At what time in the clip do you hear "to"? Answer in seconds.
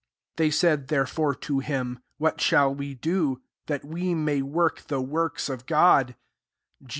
1.35-1.59